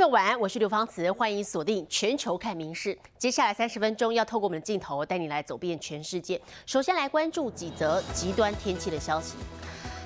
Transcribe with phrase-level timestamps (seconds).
[0.00, 2.98] 朋友晚安，我是刘芳慈，欢迎锁定全球看名事。
[3.18, 6.40] 接下来三十分钟要透过我们的镜头带你来走遍全世界。
[6.64, 9.34] 首先来关注几则极端天气的消息。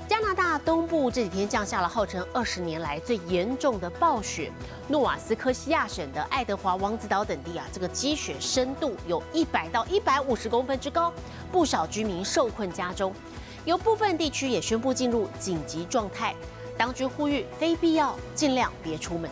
[0.09, 4.51] 加拿大东部这几天降下了号称二十年来最严重的暴雪，
[4.89, 11.13] 诺瓦斯科西亚省的爱德华王子岛等地啊，这个积雪深度有一百到一百五十公分之高，
[11.53, 13.13] 不少居民受困家中，
[13.65, 16.35] 有部分地区也宣布进入紧急状态，
[16.77, 19.31] 当局呼吁非必要尽量别出门。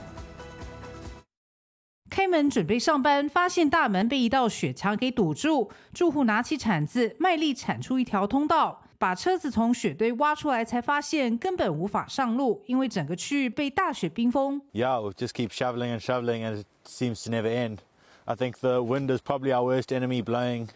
[2.12, 8.82] 开门准备上班，发现大门被一道雪墙给堵住，住户拿起铲子，卖力铲出一条通道。
[8.98, 14.60] 把车子从雪堆挖出来，才发现根本无法上路，因为整个区域被大雪冰封。
[14.74, 17.78] Yeah, we just keep shoveling and shoveling, and it seems to never end.
[18.26, 20.68] I think the wind is probably our worst enemy, blowing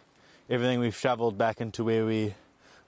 [0.49, 2.33] everything we've shoveled back into where we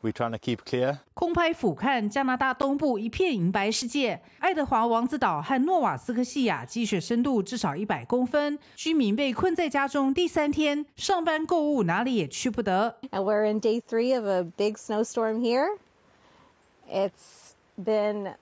[0.02, 0.98] We trying to keep clear。
[1.14, 12.96] 空拍俯瞰加拿大东部一片银白世界，爱德华王子岛和诺瓦斯科西亚积雪深度至少一百公分，居民被困在家中第三天，上班购物哪里也去不得。
[13.12, 15.68] And we're in day three of a big snowstorm here.
[16.86, 18.34] It's been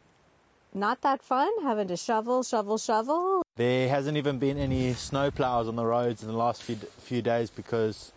[0.72, 3.42] not that fun having to shovel, shovel, shovel.
[3.54, 7.22] There hasn't even been any snow plows on the roads in the last few few
[7.22, 8.10] days because.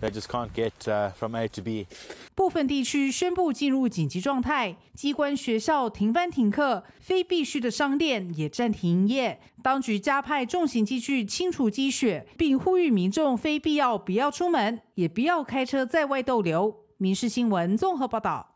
[0.00, 1.86] They just can't get from A to B。
[2.34, 9.40] 部分地区宣布进入紧急状态，机关、学校停班停课，非必须的商店也暂停营业。
[9.62, 16.84] 当局加派重型机具清除积雪，并呼吁民众非必要不要出门，也不要开车在外逗留。
[16.96, 18.47] 民事新闻综合报道。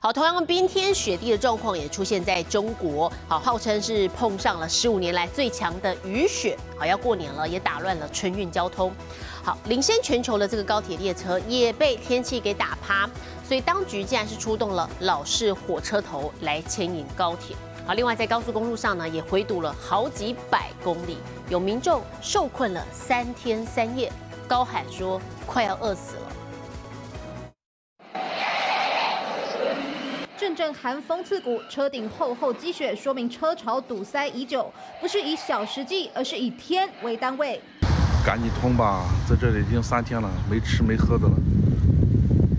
[0.00, 3.10] 好，同样冰天雪地的状况也出现在中国。
[3.26, 6.56] 好，号称是碰上了十五年来最强的雨雪。
[6.76, 8.92] 好，要过年了，也打乱了春运交通。
[9.42, 13.10] 好，领先全球的这个高铁列车也被天气给打趴，
[13.44, 17.56] 所以当局竟然是出动了老式火车头来牵引高铁。
[17.84, 21.16] 好，另外在高速公路上呢，也回堵了好几百公里，
[21.48, 24.12] 有民众受困了三天三夜，
[24.46, 26.32] 高喊说快要饿死了。
[30.72, 34.70] 寒风刺骨，车顶厚厚积雪，说明车潮堵塞已久。
[35.00, 37.60] 不是以小时计，而是以天为单位。
[38.24, 41.34] 赶紧通吧，在这里已经三天了，没吃没喝的了，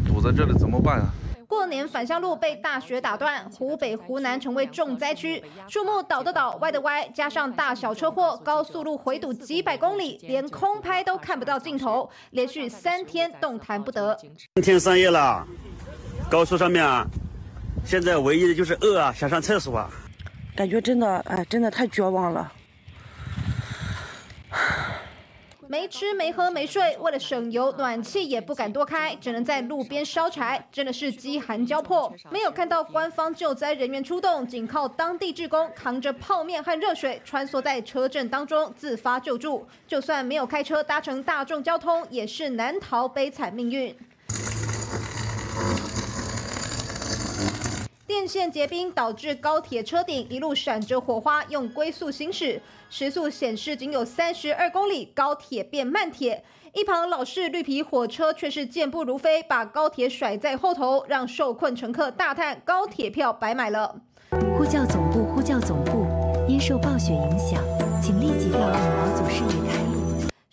[0.08, 1.10] 堵在这里怎么办啊？
[1.48, 14.16] 过年返乡路被大雪打断，湖北、湖南成为重灾区，树木倒的倒，歪的歪，加上大小车祸，高速路回堵几百公里，连空拍都看不到尽头，连续三天动弹不得。
[14.56, 15.46] 三天三夜了，
[16.30, 17.06] 高速上面啊。
[17.86, 19.90] 现在唯一的就是饿啊，想上厕所啊，
[20.56, 22.52] 感觉真的哎，真的太绝望了。
[25.68, 32.12] 没吃没喝没睡，为了省油，暖气也不敢多开，只能在路边烧柴，真的是饥寒交迫。
[32.32, 39.68] 没有看到官方救灾人员出动，仅靠当地职工扛着泡面和热水，穿梭在车阵当中自发救助。
[39.88, 43.96] 就算没有开车搭乘大众交通，也是难逃悲惨命运。
[48.10, 52.60] 电线结冰导致高铁车顶一路闪着火花，用龟速行驶，
[52.90, 56.44] 时速显示仅有三十二公里，高铁变慢铁。
[56.74, 64.02] 一旁老式绿皮火车却是健步如飞，把高铁甩在后头，让受困乘客大叹高铁票白买了。
[64.58, 66.08] 呼叫总部，呼叫总部，
[66.48, 67.62] 因受暴雪影响，
[68.02, 69.59] 请立即调动模组视野台。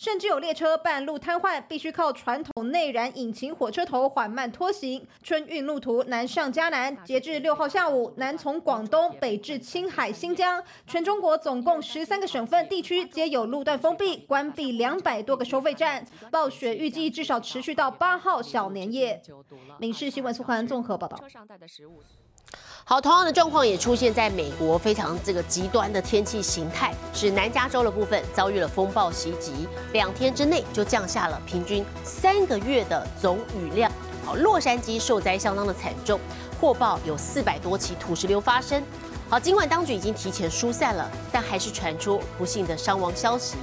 [0.07, 5.05] 甚至有列车半路瘫痪，必须靠传统内燃引擎火车头缓慢拖行。
[5.21, 6.97] 春运路途难上加难。
[7.05, 16.07] 截至六号下午，南从广东北至青海、新疆，全中国总共十三个省份地区皆有路段封闭，关闭两百多个收费站。
[16.31, 19.21] 暴雪预计至少持续到八号小年夜。
[19.81, 21.19] 民事新闻苏涵综合报道。
[22.89, 33.91] 好，同样的状况也出现在美国，非常这个极端的天气形态，是南加州的部分遭遇了风暴袭击，两天之内就降下了平均三个月的总雨量。
[34.25, 36.21] 好，洛杉矶受灾相当的惨重，
[36.61, 38.81] 获报有四百多起土石流发生。
[39.29, 43.57] 好，尽管当局已经提前疏散了，但还是传出不幸的伤亡消息，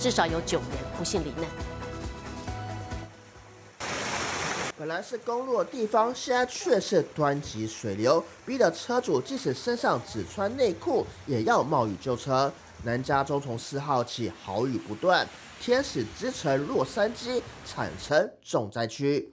[0.00, 0.68] 至少有九人
[0.98, 1.46] 不幸罹难。
[4.84, 12.52] 本来是公路的地方，现在却是湍急水流，逼得车主即使身上只穿内裤，也要冒雨救车。
[12.82, 15.26] 南加州从四号起豪雨不断，
[15.58, 19.32] 天使之城洛杉矶产生重灾区。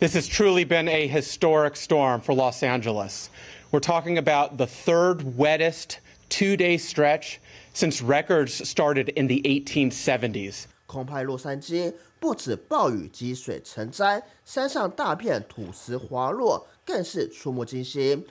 [0.00, 3.26] This has truly been a historic storm for Los Angeles.
[3.70, 5.98] We're talking about the third wettest
[6.28, 7.38] two-day stretch
[7.72, 10.64] since records started in the 1870s.
[10.86, 11.94] 空拍洛杉矶。
[12.22, 18.24] 不止暴雨积水成灾，山上大片土石滑落，更是触目惊心。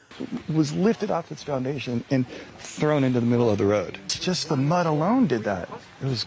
[0.47, 2.23] Was lifted off its foundation and
[2.63, 3.95] thrown into the middle of the road.
[4.07, 5.65] Just the mud alone did that.
[6.01, 6.23] It was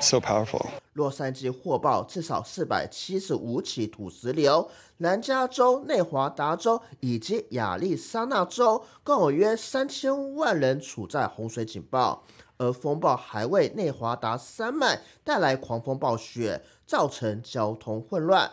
[0.00, 0.66] so powerful.
[0.94, 12.24] 洛杉矶获报至少四百七十五起土石流，南加州、内华达州以及亚利桑那州共有约三千万人处在洪水警报。
[12.58, 18.50] 而风暴还为内华达山脉带来狂风暴雪，造成交通混乱。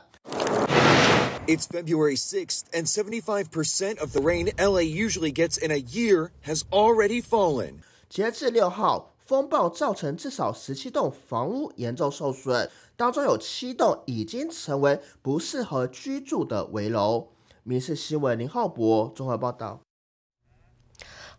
[1.47, 6.61] It's February 6th, and 75% of the rain LA usually gets in a year has
[6.71, 7.75] already fallen.
[8.09, 17.27] 截至六号，风暴造成至少十七栋房屋严重受损，当中有七栋已经成为不适合居住的危楼。
[17.61, 19.84] 民事新闻林浩博综合报道。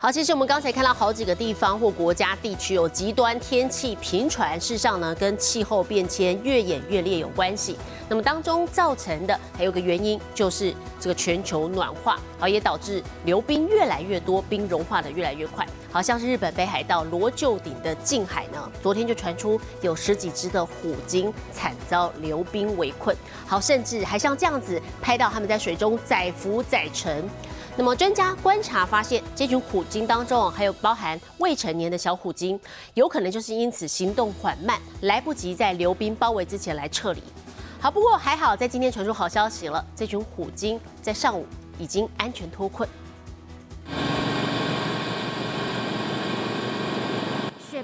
[0.06, 7.76] 好，其实我们刚才看到好几个地方或国家地区有极端天气频传，事实上呢，跟气候变迁越演越烈有关系。
[8.08, 15.67] 那么当中造成的还有个原因，就是这个全球暖化，好也导致流冰越来越多，冰融化的越来越快。
[15.91, 23.17] 好像是日本北海道罗臼顶的近海呢，昨天就传出有十几只的虎鲸惨遭流冰围困。
[23.44, 27.29] 好，甚至还像这样子拍到他们在水中载浮载沉。
[27.78, 32.58] 那么专家观察发现，这群虎鲸当中还有包含未成年的小虎鲸，
[32.94, 37.23] 有可能就是因此行动缓慢，来不及在流冰包围之前来撤离。
[37.78, 41.44] 好，不过还好，在今天传出好消息了，这群虎鲸在上午
[41.78, 42.88] 已经安全脱困。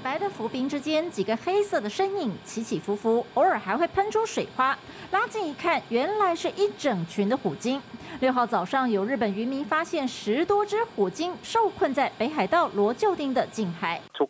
[0.02, 4.78] 白的浮冰之间，几个黑色的身影起起伏伏，偶尔还会喷出水花。
[5.10, 7.80] 拉近一看，原来是一整群的虎鲸。
[8.20, 14.00] 六号早上，有日本渔民发现十多只虎鲸受困在北海道罗臼町的近海。
[14.12, 14.28] 直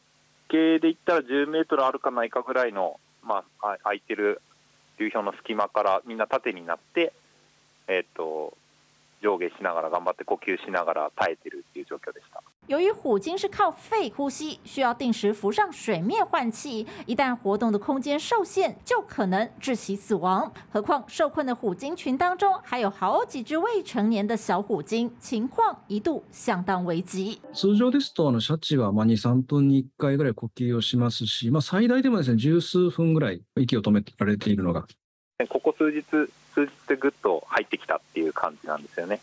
[0.48, 4.40] 径で言ったら10メートルあるかないかぐらいのまあ空いてる
[4.98, 7.12] 流氷の隙間からみんな縦になって
[7.86, 8.56] えっと
[9.22, 12.42] 上下しながら頑張って呼吸しながら耐えてるっていう状況でした。
[12.68, 20.52] 由于虎鲸是靠肺呼吸，需要定时浮上水面换气，一旦活动的空间受限，就可能窒息死亡。
[20.68, 27.40] 何况受困的虎鲸群当中，还有好几只未成年的小虎鲸，情况一度相当危急。
[27.54, 34.86] 通常ですと、あのシャチはまあ二三分に一回ぐらい呼吸をしますし、まあ最大でもですね十数分ぐらい息を止められているのが。
[35.48, 36.02] ここ数日
[36.52, 39.22] 数日でぐっと入ってきたっていう感じなんですよね。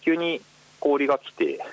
[0.00, 0.40] 急に
[0.80, 1.64] 氷が来て。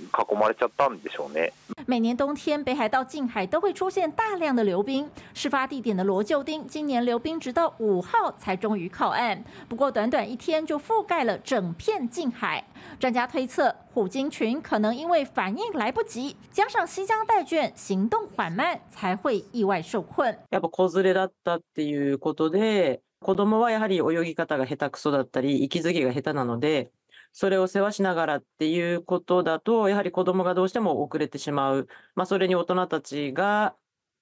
[0.00, 1.52] 囲まれちゃったんでしょうね。
[1.86, 5.08] 每年冬天，北海道近海都会出现大量的流冰。
[5.34, 9.42] 事发地点的罗臼町，今年流冰直到五号才终于靠岸。
[9.68, 12.64] 不过，短短一天就覆盖了整片近海。
[12.98, 20.36] 专家推测，虎鲸群可能因为反应来不及，加上西江带卷，行动缓慢，才会意外受困。
[20.50, 26.90] やっぱ子連れだったっていうことで、子供はやはり泳ぎ方が下手くそだったり、息づきが下手なので。
[27.33, 31.87] それを世話しながらっていうことだと、やはり子供がどうしても遅れてしまう。
[32.15, 33.75] まあ、それに大人たちが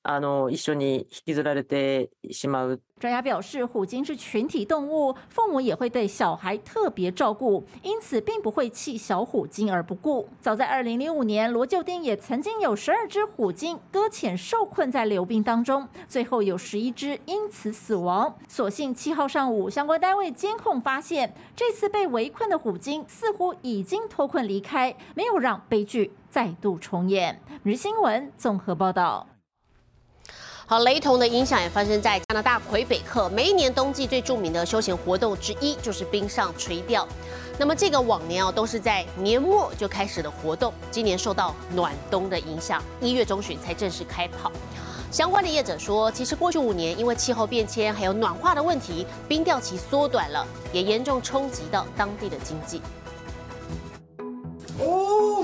[0.06, 2.78] あの一緒に引きずられてしまう。
[3.00, 10.28] 专家表示，虎鲸是群体动物，父母也会对小孩特别照顾，因此并不会弃小虎鲸而不顾。
[10.42, 18.36] 早在二零零五年，罗臼町也曾经有十二只虎鲸搁浅受困在流冰当中，最后有十一只因此死亡。
[18.46, 27.40] 所幸七号上午，相关单位监控发现，这次被围困的虎鲸似乎已经脱困离开，没有让悲剧再度重演。
[27.62, 29.26] 日新闻综合报道。
[30.69, 33.27] 好，雷同的影响也发生在加拿大魁北克。
[33.29, 37.07] 每一年冬季最著名的休闲活动之一就是冰上垂钓。
[37.57, 44.51] 那么这个往年哦都是在年末就开始的活动，今年受到暖冬的影响，一月中旬才正式开跑。
[45.09, 52.79] 相关的业者说，其实过去五年因为气候变迁还有暖化的问题，冰钓期缩短了，也严重冲击到当地的经济。
[54.77, 55.43] 哦，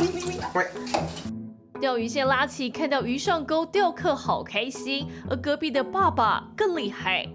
[1.85, 5.07] 钓鱼线拉起，看到鱼上钩，钓客好开心。
[5.29, 7.27] 而隔壁的爸爸更厉害，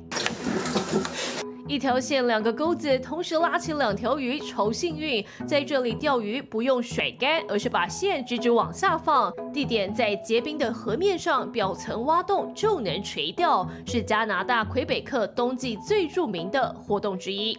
[1.69, 5.25] 一条线两个钩子，同时拉起两条鱼，超幸运。
[5.47, 9.33] 在这里钓鱼不用甩竿，而是把线直直往下放。
[9.53, 17.57] 地点在结冰的河面上，表层挖洞就能垂钓，是加拿大魁北克冬季最著名的活动之一。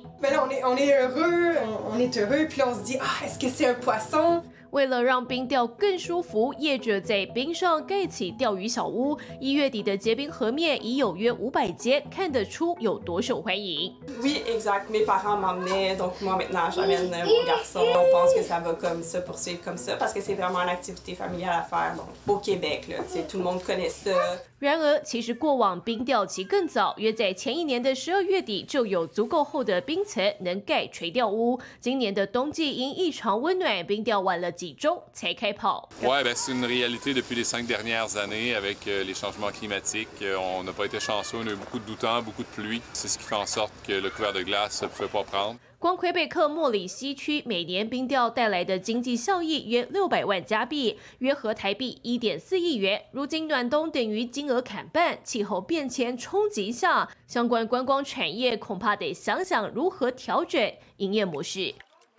[4.71, 9.17] 为了让冰钓更舒服，业者在冰上盖起钓鱼小屋。
[9.39, 13.93] 一月底的结冰河面已有约五百间，看得出有多受欢迎。
[14.21, 14.89] Oui, exact.
[14.89, 17.81] Mes parents m'emmenaient, donc moi maintenant j'amène mon garçon.
[17.81, 20.69] On pense que ça va comme se poursuivre comme ça parce que c'est vraiment une
[20.69, 21.95] activité familiale à faire.
[21.97, 24.11] Bon, au Québec, là, tout le monde connaît ça.
[24.59, 31.59] 然而，其实过往冰钓期更早，约在前一年的十二月底就有足够厚的冰层能盖垂钓屋。
[31.79, 35.89] 今年的冬季因异常温暖，冰钓晚了几周才开跑。
[36.03, 40.23] Ouais, ben c'est une réalité depuis les cinq dernières années avec les changements climatiques.
[40.37, 42.79] On n'a pas été chanceux, on a eu beaucoup de doux temps, beaucoup de pluie.
[42.93, 45.57] C'est ce qui fait en sorte que le couvert de glace ne pouvait pas prendre.
[45.79, 53.03] 光魁北克莫里西区每年冰钓带来的经济效益约六百万加币，约合台币一点四亿元。
[53.11, 61.73] 如今暖冬等于金额砍半，气候变迁冲击下，相关观光产业恐怕得想想如何调整营业模式。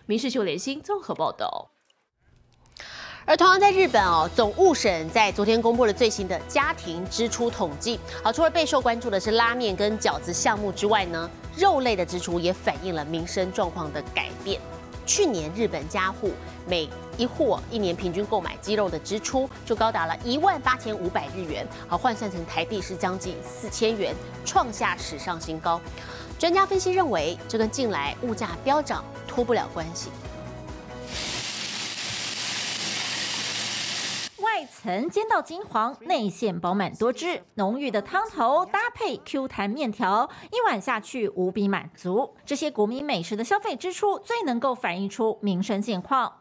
[0.07, 1.72] 民事秀联新综合报道。
[3.25, 7.97] 而同样在日本哦，总务省在昨天公布了最新的家庭支出统计。
[8.21, 14.59] 好，除了备受关注的是拉面跟饺子项目之外呢，肉类的支出也反映了民生状况的改变。
[15.05, 16.31] 去年日本家户
[16.65, 16.87] 每
[17.17, 24.13] 一户一年平均购买鸡肉的支出就高达了一万八千五百日元，好换算成台币是将近四千元，
[24.43, 25.79] 创下史上新高。
[26.37, 30.09] 专家分析认为，这跟近来物价飙涨脱不了关系。
[34.82, 42.34] 层煎到金黄，内馅饱满多汁，浓郁的汤头搭配 Q 弹面条，一碗下去无比满足。
[42.44, 46.32] 这些国民美食的消费支出，最能够反映出民生现况。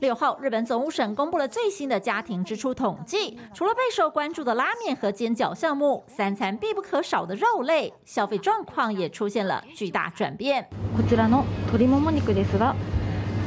[0.00, 10.68] 六号，日本总务省公布了最新的家庭支出统计，除了备受关注的拉面和煎饺项目，三餐必不可少的肉类消费状况也出现了巨大转变。
[10.96, 12.74] こちらの鶏もも肉ですが、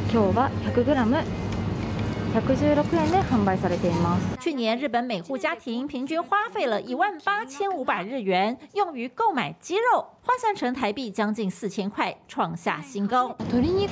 [0.10, 1.39] 今日は100グラム。
[4.42, 13.36] 去年日本每户家庭平均花费了一万八千五百日元用于购买鸡肉，换算成台币将近四千块，创下新高。
[13.50, 13.90] 鶏肉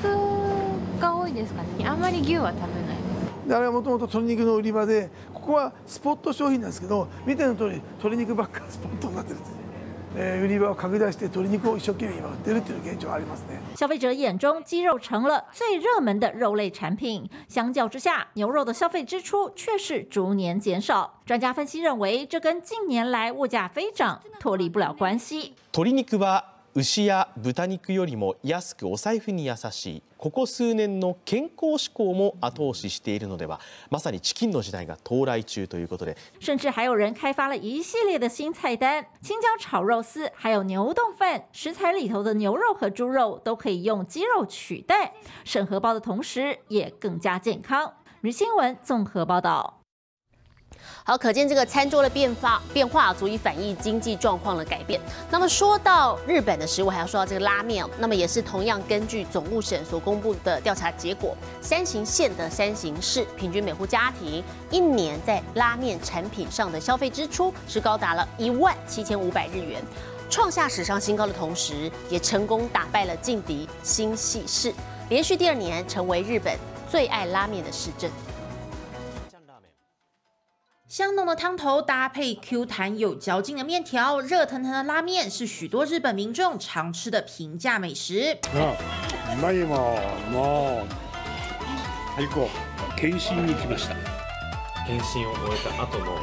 [0.99, 1.85] が多いですかね。
[1.85, 3.57] あんまり牛は食べない。
[3.57, 9.56] あれはもともと鶏肉の売り場で、ここはスポット商品なんですけど、見ての通り鶏肉ばっかスポットになってるんです。
[13.76, 17.30] 消费者眼中，鸡肉成了最热门的肉类产品。
[17.46, 21.20] 相较之下，牛肉的消费支出却是逐年减少。
[21.24, 25.54] 专家分析认为，这跟近年来物价飞涨脱离不了关系。
[26.78, 33.58] 牛や豚肉よりも安くお財布に優しいここ数年の健康志向も後押ししているのでは
[33.90, 36.16] まさにチキンの時代が到来中ということで。
[36.38, 47.92] 甚至还有人开发了一系列的新菜单青椒炒肉丝还有牛冻饭食材里头的牛肉和猪肉都可以用鸡肉取代省荷包的同时也更加健康。
[48.20, 49.77] 日新闻综合报道。
[51.04, 55.00] 好，可见这个餐桌的变化变化足以反映经济状况的改变。
[55.30, 69.82] 那么说到日本的食物，还要说到这个拉面，那么也是同样根据总务省所公布的调查结果，山形县的山形市平均每户家庭一年在拉面产品上的消费支出是高达了一万七千五百日元，
[70.28, 74.74] 创下史上新高的同时，也成功打败了劲敌新系市，
[75.08, 76.54] 连续第二年成为日本
[76.90, 78.10] 最爱拉面的市镇。
[80.97, 88.37] 香浓的汤头搭配 Q 弹有嚼劲的面条，热腾腾的拉面是许多日本民众常吃的平价美食。
[88.53, 88.77] あ、
[89.33, 89.97] うまいも
[90.29, 90.87] ん、もう
[92.15, 92.47] 最高。
[92.95, 93.95] 検診に来ました。
[94.85, 96.21] 検診を終えた後の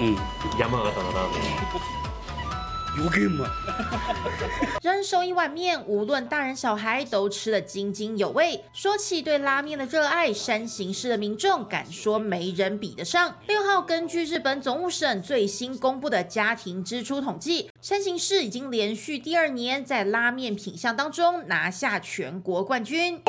[0.57, 1.39] 山形のラーメ
[2.04, 2.04] ン。
[4.82, 8.64] 人手一碗面，无论大人小孩都吃得津津有味。
[8.74, 13.36] 说起对拉面的热爱，山形市的民众敢说没人比得上。
[13.48, 23.22] 六号，根据日本总务省最新公布的家庭支出统计，山形市已经连续第二年在拉面品项当中拿下全国冠军。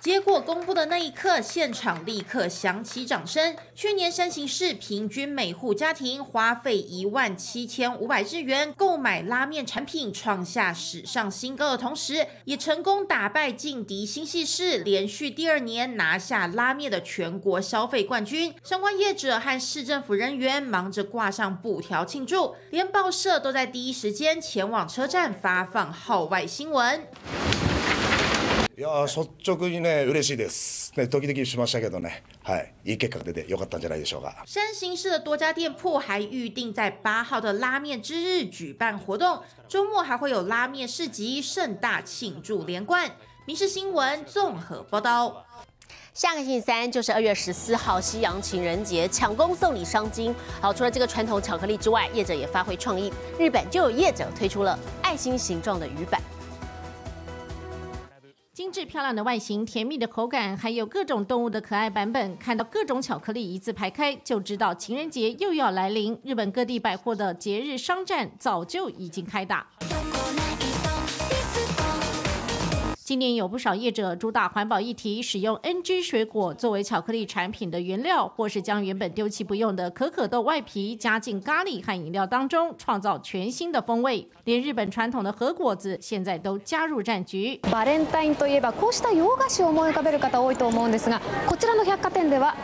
[0.00, 3.56] 结果公布的那一刻，现场立刻响起掌声。
[3.74, 18.54] 去年山形市平均每户家庭花费一万七千五百日元购买拉面产品，创下史上新高的同时，也成功打败劲敌新系市，连续第二年拿下拉面的全国消费冠军。
[18.62, 27.67] 相关业者和市政府人员忙着挂上布条庆祝，连报社都在第一时间前往车站发放号外新闻。
[28.77, 30.91] いや率直にね嬉しいです。
[30.97, 34.43] ねドキドキしましたけどね、はいいい結果が出てよかったんじゃないでしょうか。
[34.45, 43.11] 山形市的多家店铺还预定在八号的拉面之日举办活动，周末还会有拉面市集，盛大庆祝连冠。
[43.45, 45.45] 民事新闻综合报道。
[46.13, 50.33] 下个星期三就是二月十四号西洋情人节，抢攻送礼商金。
[50.61, 56.21] 好，除了这个传统巧克力之外，业者也发挥创意，日本就有业者推出了爱心形状的鱼板。
[58.58, 66.18] 精致漂亮的外形、甜蜜的口感，还有各种动物的可爱版本，看到各种巧克力一字排开，就知道情人节又要来临。
[66.24, 69.64] 日本各地百货的节日商战早就已经开打。
[73.07, 84.27] 今年有不少业者主打环保议题，使用 NG 水果作为巧克力产品的原料，或是将原本丢弃不用的可可豆外皮加进咖喱和饮料当中，创造全新的风味。
[84.45, 87.59] 连日本传统的和果子现在都加入战局。
[87.63, 92.55] バレンタインといえばこうした洋菓子を思い浮かべる方多いと思うんですがこちらの百貨店では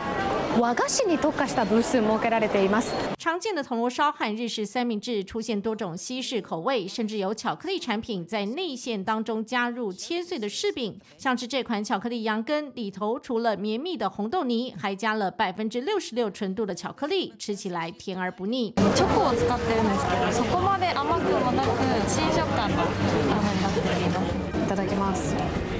[0.58, 18.72] 和菓子に特化したブース設けられています常见的铜锣烧和日式三明治出现多种西式口味，甚至有巧克力产品在内馅当中加入切碎的柿饼，像是这款巧克力羊羹，里头除了绵密的红豆泥，还加了百分之六十六纯度的巧克力，吃起来甜而不腻。
[18.94, 21.68] チョコを使ってるんですけどそこまで甘くもなく
[22.08, 25.73] 新食感のラーメンになっておりますいただきます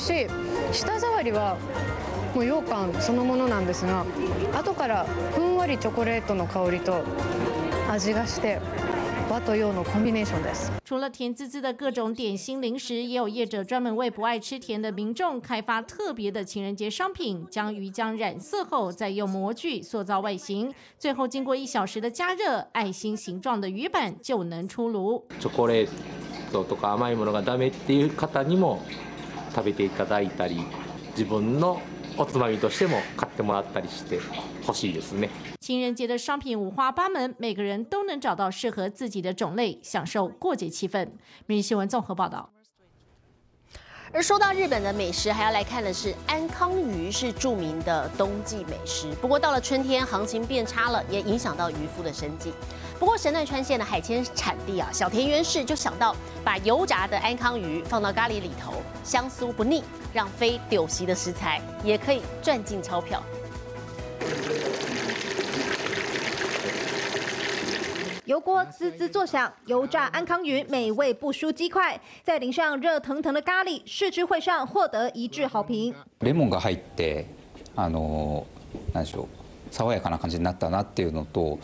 [0.00, 0.26] うん美味し
[0.72, 1.56] い舌触りは
[2.34, 4.06] もう羊羹そのものなんですが
[4.54, 5.04] 後から
[5.34, 7.02] ふんわりチョコレートの香りと
[7.90, 8.60] 味がして
[9.28, 25.24] 和と洋のコンビネーションです除了甜滋滋的各种点心零食，也有业者专门为不爱吃甜的民众开发特别的情人节商品，将鱼浆染色后，再用模具塑造外形，最后经过一小时的加热，爱心形状的鱼板就能出炉。
[25.38, 25.88] チョコレー
[26.50, 28.82] トとか甘いものがダメっていう方にも
[29.53, 30.65] 食べていただいたり
[31.11, 31.81] 自分の
[32.17, 34.19] おつまみとしても買ってもらったりして
[34.65, 35.29] ほしいですね。
[35.59, 41.09] 情人节的商品五花八门，每个人都能找到适合自己的种类，享受过节气氛。
[41.45, 42.49] 每日新闻综合报道。
[44.12, 49.06] 而说到日本的美食，还要来看的是安康鱼，是著名的冬季美食。
[49.20, 52.52] 不过到了春天，行情变差了，也影响到渔夫的生计。
[52.98, 58.72] 不过神奈川县的海鲜产地啊，小田园市就想到把油炸的安康鱼放到咖喱里头，
[59.04, 63.22] 香酥不腻，让非丢席的食材也可以赚进钞票。
[68.29, 75.93] 油锅滋滋作响，油炸安康鱼美味不输鸡块，再淋上热腾腾的咖喱，试吃会上获得一致好评。
[76.19, 77.27] レモンが入って
[77.75, 78.45] あの
[78.93, 79.27] 何でしょう
[79.71, 81.59] 爽やかな感じになったなっていうのと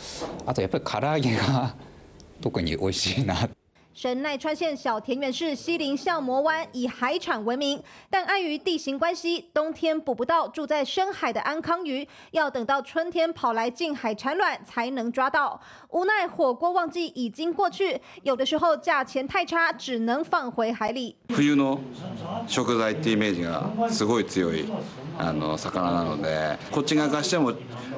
[0.46, 1.76] あとやっぱり唐揚げが
[2.42, 3.48] 特に美味しいな
[3.96, 15.60] 神奈川县小田园市西林相模湾以海产闻名，但碍于地形关系，冬天捕不到住在深海的安康鱼，要等到春天跑来近海产卵才能抓到。
[15.90, 21.18] 无奈火锅旺季已经过去，有的时候价钱太差，只能放回海里。
[21.28, 21.80] 冬の
[22.48, 24.66] 食材ってイメージがすごい強い
[25.20, 27.52] あの魚なのでこっち側からしても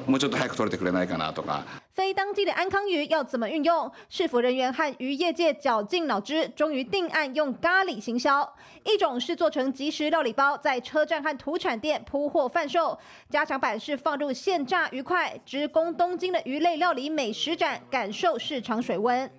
[0.06, 1.64] もうちょっと早く取れてくれないかなとか
[1.98, 3.90] 非当季的安康鱼要怎么运用？
[4.08, 8.52] 市府人员和渔业界绞尽脑汁，终于定案用咖喱行销。
[8.84, 12.98] 一种是做成即食料理包，在车站和土产店铺货贩售；
[13.30, 19.30] 加强版是放入现炸鱼块，直攻东京的鱼类料理美食展，感受市场水温。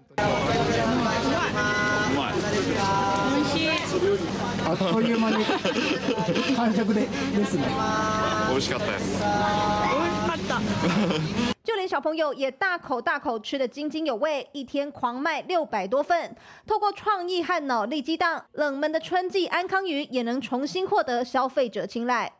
[4.68, 5.46] あっという間に
[6.56, 7.02] 完食で
[7.36, 7.68] ですね。
[8.50, 10.09] 美味しかったです。
[11.63, 16.35] 就连小朋友也大口大口吃得津津有味，一天狂卖六百多份。
[16.67, 22.33] 透过创意和脑力激荡，冷门的春季安康鱼也能重新获得消费者青睐。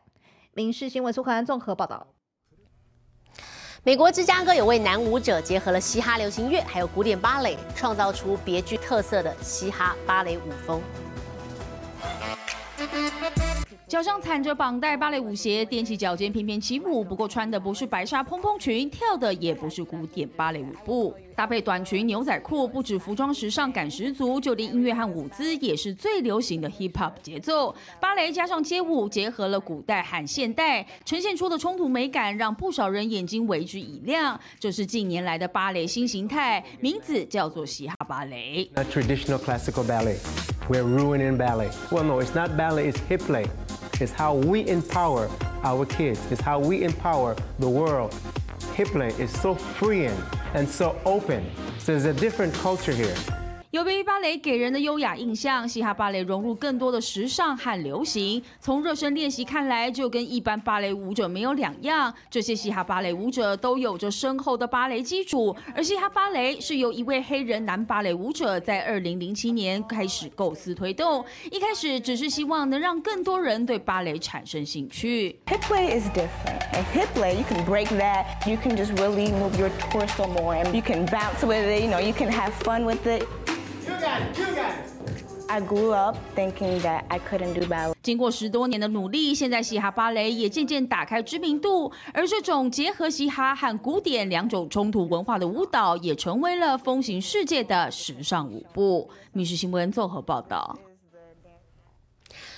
[0.53, 2.07] 民事新闻苏可安综合报道。
[3.83, 10.81] 美国芝加哥有位男舞者结合了嘻哈流行乐还有古典芭蕾，创造出别具特色的嘻哈芭蕾舞风。
[13.91, 17.03] 脚上踩着绑带芭蕾舞鞋，踮起脚尖翩翩起舞。
[17.03, 27.75] 不过穿的不是白纱蓬蓬裙，跳的也不是古典芭蕾舞步，搭配短裙牛仔裤，不止服装时尚感十足，就连音乐和舞姿也是最流行的 hip hop 节奏。
[27.99, 34.39] 芭蕾加上街舞，结合了古代和现代，呈现出的冲突美感，让不少人眼睛为之一亮。
[34.57, 38.71] 这是近年来的芭蕾新形态，名字叫做嘻哈芭蕾。
[38.73, 40.15] Not traditional classical ballet.
[40.69, 41.71] We're ruining ballet.
[41.91, 43.47] Well, no, it's not ballet, it's hip play.
[44.01, 45.29] It's how we empower
[45.63, 48.15] our kids, it's how we empower the world.
[48.73, 50.17] Hip is so freeing
[50.55, 51.45] and so open.
[51.77, 53.15] So there's a different culture here.
[53.71, 58.43] 有别于芭蕾给人的优雅印象，嘻哈芭蕾融入更多的时尚和流行。
[58.59, 62.13] 从热身练习看来，就跟一般芭蕾舞者没有两样。
[62.29, 71.23] 这些嘻哈芭蕾舞者都有着深厚的芭蕾基础，而嘻哈芭蕾是由一位黑人男芭蕾舞者在二零零七年开始构思推动。
[71.49, 75.39] 一开始只是希望能让更多人对芭蕾产生兴趣。
[75.45, 76.59] Hip play is different.
[76.73, 78.25] And hip play, you can break that.
[78.45, 81.85] You can just really move your torso more, and you can bounce with it.
[81.85, 83.25] You know, you can have fun with it.
[85.47, 87.93] I grew up thinking that I couldn't do ballet.
[88.01, 99.09] 经过十多年的努力，现在嘻哈芭蕾也渐渐打开知名度，而这种结合嘻哈和古典两种冲突文化的舞蹈，也成为了风行世界的时尚舞步。
[99.33, 100.79] 密室新闻综合报道。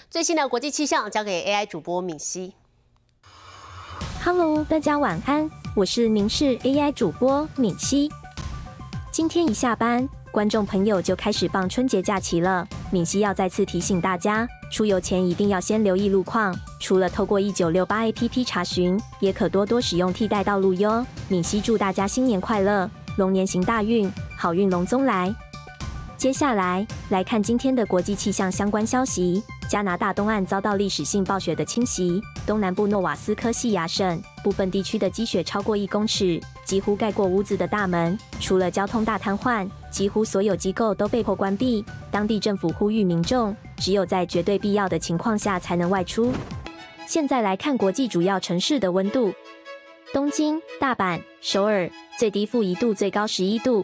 [0.08, 2.54] 最新的国际气象交给 AI 主播敏熙。
[4.24, 8.12] Hello，大家晚安，我是明视 AI 主播敏熙。
[9.12, 10.08] 今天一下班。
[10.34, 12.68] 观众朋友就开始放春节假期了。
[12.90, 16.52] 敏熙要再次提醒大家，出游前一定要先留意路况。
[16.80, 21.06] 除了透过一九六八 APP 查询，也可多多使用替代道路哟。
[21.28, 25.32] 敏熙祝大家新年快乐，龙年行大运，好运龙宗来。
[26.18, 29.44] 接下来来看今天的国际气象相关消息。
[29.70, 38.18] 加拿大东岸遭到历史性暴雪的侵袭，东南部诺瓦斯科西亚省部分地区的积雪超过一公尺，几乎盖过屋子的大门。
[38.40, 41.86] 除了交通大瘫痪，几乎所有机构都被迫关闭。
[42.10, 46.34] 当地政府呼吁民众，只有在绝对必要的情况下才能外出。
[47.06, 49.32] 现在来看国际主要城市的温度：
[50.12, 53.84] 东京、大阪、首尔，最低负一度，最高十一度；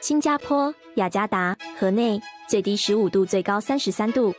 [0.00, 4.34] 新加坡、雅加达、河内，最低十五度，最高三十三度。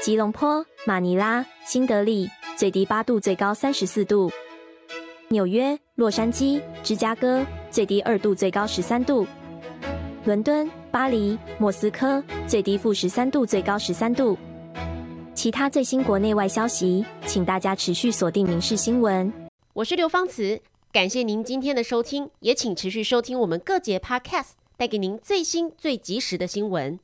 [0.00, 4.28] 吉隆坡、马尼拉、新德里，最低八度，最高三十四度；
[5.28, 9.26] 纽约、洛杉矶、芝加哥，最低二度，最高十三度；
[10.28, 14.36] 伦敦、巴黎、莫斯科，最低负十三度，最高十三度。
[15.34, 19.32] 其他最新国内外消息，请大家持续锁定《民事新闻》。
[19.72, 20.60] 我是刘芳慈，
[20.92, 27.00] 感谢您今天的收听，也请持续收听我们各节 Podcast，带给您最新最及时的新闻。